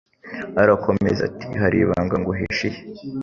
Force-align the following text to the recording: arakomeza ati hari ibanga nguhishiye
arakomeza 0.61 1.21
ati 1.29 1.47
hari 1.61 1.77
ibanga 1.83 2.15
nguhishiye 2.21 2.77